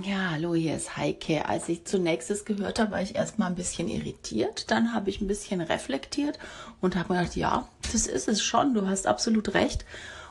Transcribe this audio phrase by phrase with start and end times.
[0.00, 1.46] Ja, hallo, hier ist Heike.
[1.46, 4.70] Als ich zunächst es gehört habe, war ich erstmal ein bisschen irritiert.
[4.70, 6.38] Dann habe ich ein bisschen reflektiert
[6.80, 8.72] und habe mir gedacht, ja, das ist es schon.
[8.72, 9.84] Du hast absolut recht.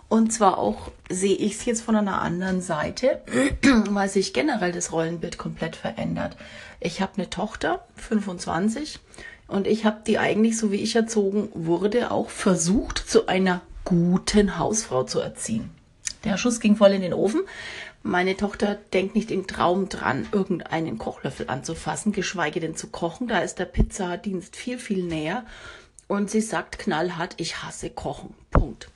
[0.10, 3.21] Und zwar auch sehe ich es jetzt von einer anderen Seite,
[3.89, 6.38] weil sich generell das Rollenbild komplett verändert.
[6.80, 9.00] Ich habe eine Tochter, 25,
[9.48, 14.58] und ich habe die eigentlich, so wie ich erzogen wurde, auch versucht, zu einer guten
[14.58, 15.70] Hausfrau zu erziehen.
[16.23, 17.41] Der Schuss ging voll in den Ofen,
[18.04, 23.27] meine Tochter denkt nicht im Traum dran, irgendeinen Kochlöffel anzufassen, geschweige denn zu kochen.
[23.27, 25.46] Da ist der Pizzadienst viel, viel näher.
[26.08, 28.34] Und sie sagt knallhart, ich hasse Kochen.
[28.50, 28.90] Punkt.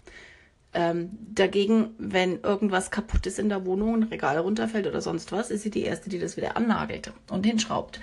[0.74, 5.50] Ähm, dagegen, wenn irgendwas kaputt ist in der Wohnung, ein Regal runterfällt oder sonst was,
[5.50, 8.02] ist sie die Erste, die das wieder annagelt und hinschraubt.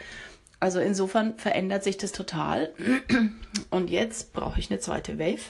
[0.60, 2.72] Also insofern verändert sich das total.
[3.70, 5.42] Und jetzt brauche ich eine zweite Wave.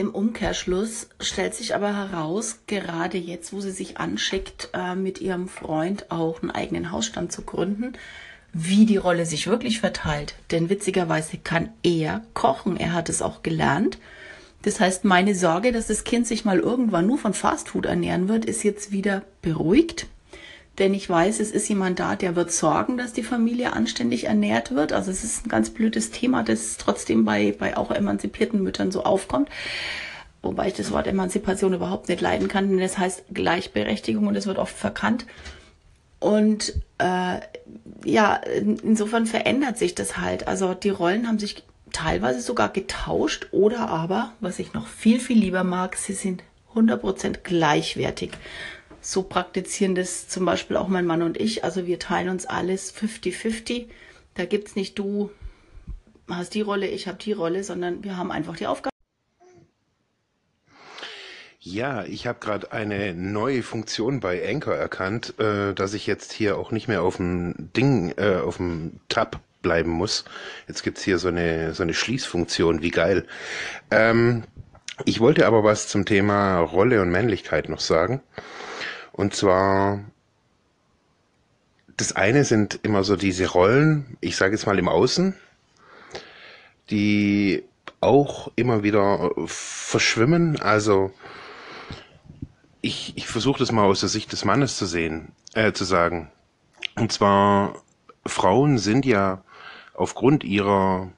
[0.00, 5.46] Im Umkehrschluss stellt sich aber heraus, gerade jetzt, wo sie sich anschickt, äh, mit ihrem
[5.46, 7.92] Freund auch einen eigenen Hausstand zu gründen,
[8.54, 10.36] wie die Rolle sich wirklich verteilt.
[10.52, 12.78] Denn witzigerweise kann er kochen.
[12.78, 13.98] Er hat es auch gelernt.
[14.62, 18.46] Das heißt, meine Sorge, dass das Kind sich mal irgendwann nur von Fastfood ernähren wird,
[18.46, 20.06] ist jetzt wieder beruhigt
[20.80, 24.74] denn ich weiß, es ist jemand da, der wird sorgen, dass die Familie anständig ernährt
[24.74, 24.92] wird.
[24.92, 29.04] Also es ist ein ganz blödes Thema, das trotzdem bei, bei auch emanzipierten Müttern so
[29.04, 29.50] aufkommt.
[30.42, 34.46] Wobei ich das Wort Emanzipation überhaupt nicht leiden kann, denn das heißt Gleichberechtigung und es
[34.46, 35.26] wird oft verkannt.
[36.18, 37.40] Und äh,
[38.04, 38.36] ja,
[38.82, 40.48] insofern verändert sich das halt.
[40.48, 45.38] Also die Rollen haben sich teilweise sogar getauscht oder aber, was ich noch viel, viel
[45.38, 46.42] lieber mag, sie sind
[46.74, 48.30] 100% gleichwertig
[49.00, 51.64] so praktizieren das zum Beispiel auch mein Mann und ich.
[51.64, 53.86] Also wir teilen uns alles 50-50.
[54.34, 55.30] Da gibt es nicht du
[56.28, 58.90] hast die Rolle, ich habe die Rolle, sondern wir haben einfach die Aufgabe.
[61.62, 66.56] Ja, ich habe gerade eine neue Funktion bei Anchor erkannt, äh, dass ich jetzt hier
[66.56, 70.24] auch nicht mehr auf dem Ding, äh, auf dem Tab bleiben muss.
[70.68, 73.26] Jetzt gibt's hier so eine, so eine Schließfunktion, wie geil.
[73.90, 74.44] Ähm,
[75.04, 78.22] ich wollte aber was zum Thema Rolle und Männlichkeit noch sagen.
[79.20, 80.00] Und zwar,
[81.98, 85.34] das eine sind immer so diese Rollen, ich sage jetzt mal im Außen,
[86.88, 87.62] die
[88.00, 90.58] auch immer wieder verschwimmen.
[90.58, 91.12] Also
[92.80, 96.30] ich, ich versuche das mal aus der Sicht des Mannes zu sehen, äh, zu sagen.
[96.96, 97.74] Und zwar,
[98.24, 99.44] Frauen sind ja
[99.92, 101.10] aufgrund ihrer,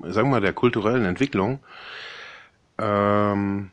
[0.00, 1.58] sagen wir mal, der kulturellen Entwicklung
[2.78, 3.70] ähm,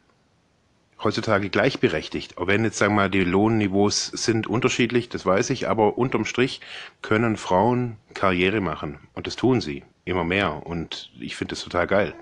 [1.03, 2.37] heutzutage gleichberechtigt.
[2.37, 6.25] Auch wenn jetzt, sagen wir mal, die Lohnniveaus sind unterschiedlich, das weiß ich, aber unterm
[6.25, 6.61] Strich
[7.01, 8.99] können Frauen Karriere machen.
[9.13, 10.65] Und das tun sie immer mehr.
[10.65, 12.13] Und ich finde das total geil.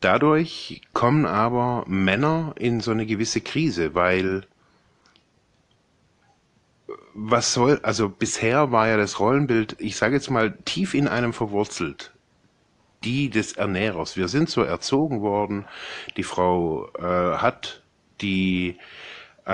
[0.00, 4.46] Dadurch kommen aber Männer in so eine gewisse Krise, weil
[7.14, 11.32] was soll, also bisher war ja das Rollenbild, ich sage jetzt mal, tief in einem
[11.32, 12.12] verwurzelt
[13.04, 14.16] die des Ernährers.
[14.16, 15.66] Wir sind so erzogen worden.
[16.16, 17.82] Die Frau äh, hat
[18.20, 18.78] die,
[19.46, 19.50] äh,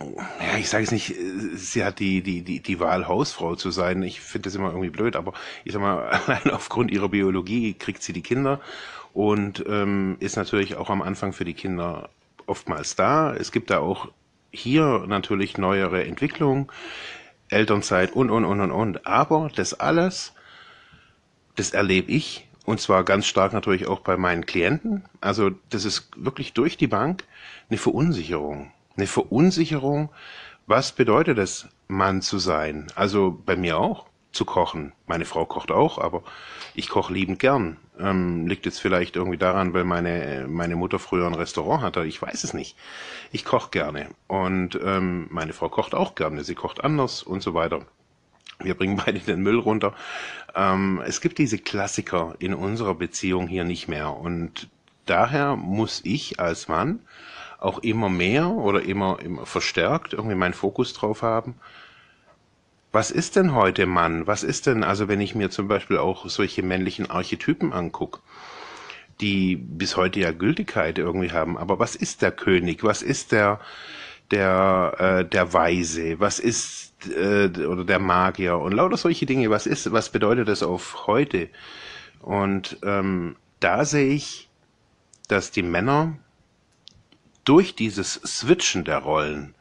[0.00, 1.14] ja, ich sage es nicht,
[1.54, 4.02] sie hat die, die, die, die Wahl, Hausfrau zu sein.
[4.02, 5.32] Ich finde das immer irgendwie blöd, aber
[5.64, 8.60] ich sag mal, allein aufgrund ihrer Biologie kriegt sie die Kinder
[9.12, 12.10] und ähm, ist natürlich auch am Anfang für die Kinder
[12.46, 13.34] oftmals da.
[13.34, 14.08] Es gibt da auch
[14.50, 16.68] hier natürlich neuere Entwicklungen,
[17.50, 19.06] Elternzeit und, und, und, und, und.
[19.06, 20.32] Aber das alles
[21.58, 25.04] das erlebe ich und zwar ganz stark natürlich auch bei meinen Klienten.
[25.20, 27.24] Also das ist wirklich durch die Bank
[27.70, 28.72] eine Verunsicherung.
[28.96, 30.10] Eine Verunsicherung,
[30.66, 32.88] was bedeutet es, Mann zu sein?
[32.94, 34.92] Also bei mir auch, zu kochen.
[35.06, 36.22] Meine Frau kocht auch, aber
[36.74, 37.78] ich koche liebend gern.
[37.98, 42.04] Ähm, liegt jetzt vielleicht irgendwie daran, weil meine, meine Mutter früher ein Restaurant hatte.
[42.04, 42.76] Ich weiß es nicht.
[43.32, 44.10] Ich koche gerne.
[44.26, 46.44] Und ähm, meine Frau kocht auch gerne.
[46.44, 47.80] Sie kocht anders und so weiter.
[48.60, 49.94] Wir bringen beide den Müll runter.
[50.54, 54.16] Ähm, es gibt diese Klassiker in unserer Beziehung hier nicht mehr.
[54.16, 54.68] Und
[55.06, 57.00] daher muss ich als Mann
[57.58, 61.56] auch immer mehr oder immer, immer verstärkt irgendwie meinen Fokus drauf haben.
[62.90, 64.26] Was ist denn heute Mann?
[64.26, 68.20] Was ist denn, also wenn ich mir zum Beispiel auch solche männlichen Archetypen angucke,
[69.20, 72.84] die bis heute ja Gültigkeit irgendwie haben, aber was ist der König?
[72.84, 73.60] Was ist der,
[74.30, 76.18] der, äh, der Weise?
[76.20, 79.50] Was ist äh, oder der Magier und lauter solche Dinge.
[79.50, 81.48] Was ist, was bedeutet das auf heute?
[82.20, 84.48] Und ähm, da sehe ich,
[85.28, 86.18] dass die Männer
[87.44, 89.54] durch dieses Switchen der Rollen,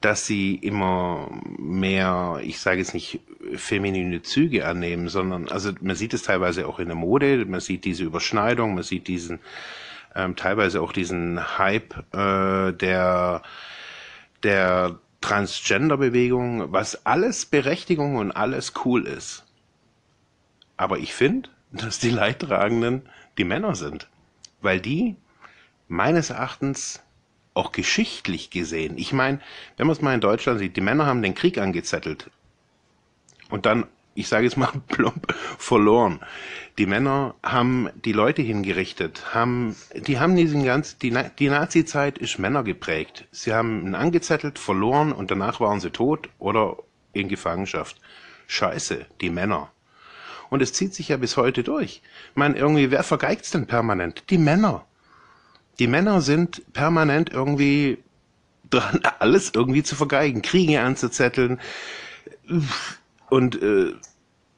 [0.00, 1.28] dass sie immer
[1.58, 3.20] mehr, ich sage jetzt nicht
[3.56, 7.84] feminine Züge annehmen, sondern also man sieht es teilweise auch in der Mode, man sieht
[7.84, 9.40] diese Überschneidung, man sieht diesen
[10.14, 13.42] ähm, teilweise auch diesen Hype äh, der,
[14.42, 14.98] der
[15.28, 19.44] Transgender-Bewegung, was alles Berechtigung und alles cool ist.
[20.78, 23.02] Aber ich finde, dass die Leidtragenden
[23.36, 24.08] die Männer sind.
[24.62, 25.16] Weil die
[25.86, 27.02] meines Erachtens
[27.52, 29.40] auch geschichtlich gesehen, ich meine,
[29.76, 32.30] wenn man es mal in Deutschland sieht, die Männer haben den Krieg angezettelt
[33.50, 33.86] und dann,
[34.18, 36.20] ich sage jetzt mal plump, verloren.
[36.76, 42.38] Die Männer haben die Leute hingerichtet, haben, die haben diesen ganz, die, die Nazi-Zeit ist
[42.38, 43.26] Männer geprägt.
[43.30, 46.76] Sie haben ihn angezettelt, verloren und danach waren sie tot oder
[47.12, 48.00] in Gefangenschaft.
[48.48, 49.70] Scheiße, die Männer.
[50.50, 52.02] Und es zieht sich ja bis heute durch.
[52.30, 54.24] Ich meine, irgendwie, wer vergeigt's denn permanent?
[54.30, 54.84] Die Männer.
[55.78, 57.98] Die Männer sind permanent irgendwie
[58.70, 61.60] dran, alles irgendwie zu vergeigen, Kriege anzuzetteln.
[63.30, 63.94] Und äh,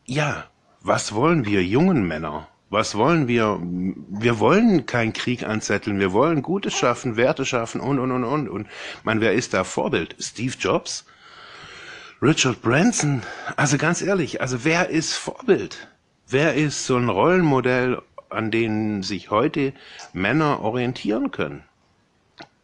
[0.06, 0.44] ja,
[0.80, 2.48] was wollen wir jungen Männer?
[2.68, 3.58] Was wollen wir?
[3.60, 5.98] Wir wollen keinen Krieg anzetteln.
[5.98, 8.48] Wir wollen Gutes schaffen, Werte schaffen und, und, und, und.
[8.48, 8.68] Und
[9.02, 10.14] man, wer ist da Vorbild?
[10.20, 11.04] Steve Jobs?
[12.22, 13.22] Richard Branson?
[13.56, 15.88] Also ganz ehrlich, also wer ist Vorbild?
[16.28, 18.00] Wer ist so ein Rollenmodell
[18.30, 19.72] an denen sich heute
[20.12, 21.64] Männer orientieren können.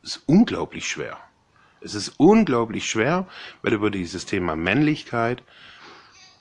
[0.03, 1.19] ist unglaublich schwer.
[1.81, 3.27] Es ist unglaublich schwer,
[3.63, 5.43] weil über dieses Thema Männlichkeit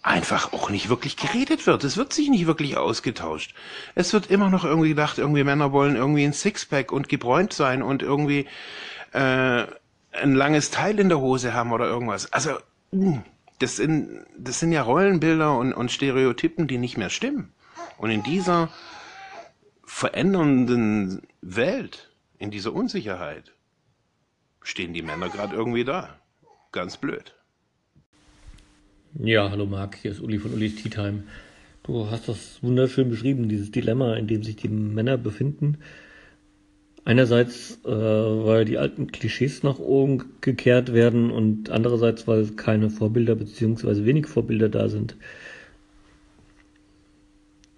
[0.05, 1.83] einfach auch nicht wirklich geredet wird.
[1.83, 3.55] Es wird sich nicht wirklich ausgetauscht.
[3.95, 7.81] Es wird immer noch irgendwie gedacht, irgendwie Männer wollen irgendwie ein Sixpack und gebräunt sein
[7.81, 8.45] und irgendwie
[9.13, 9.65] äh,
[10.11, 12.31] ein langes Teil in der Hose haben oder irgendwas.
[12.31, 12.51] Also
[12.91, 13.23] hm,
[13.57, 17.51] das sind, das sind ja Rollenbilder und, und Stereotypen, die nicht mehr stimmen.
[17.97, 18.69] Und in dieser
[19.85, 23.53] verändernden Welt, in dieser Unsicherheit,
[24.61, 26.19] stehen die Männer gerade irgendwie da.
[26.71, 27.33] Ganz blöd.
[29.17, 31.23] Ja, hallo Marc, hier ist Uli von Ulis Tea Time.
[31.83, 35.77] Du hast das wunderschön beschrieben, dieses Dilemma, in dem sich die Männer befinden.
[37.05, 43.35] Einerseits, äh, weil die alten Klischees nach oben gekehrt werden und andererseits, weil keine Vorbilder
[43.35, 45.15] beziehungsweise wenig Vorbilder da sind.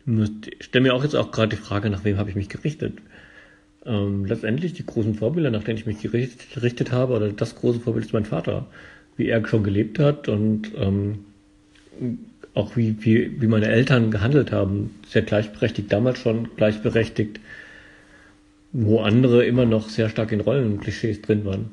[0.07, 2.97] Ich stelle mir auch jetzt auch gerade die Frage, nach wem habe ich mich gerichtet?
[3.85, 8.05] Ähm, letztendlich die großen Vorbilder, nach denen ich mich gerichtet habe, oder das große Vorbild
[8.05, 8.65] ist mein Vater,
[9.17, 11.25] wie er schon gelebt hat und ähm,
[12.53, 14.95] auch wie, wie, wie meine Eltern gehandelt haben.
[15.07, 17.39] Sehr gleichberechtigt, damals schon gleichberechtigt,
[18.71, 21.69] wo andere immer noch sehr stark in Rollenklischees drin waren.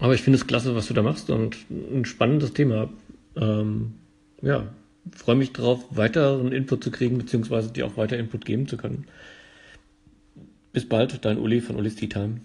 [0.00, 2.88] Aber ich finde es klasse, was du da machst und ein spannendes Thema.
[3.36, 3.94] Ähm,
[4.42, 4.68] ja,
[5.14, 9.06] freue mich darauf, weiteren Input zu kriegen, beziehungsweise dir auch weiter Input geben zu können.
[10.72, 12.40] Bis bald, dein Uli von Ulis Tea Time.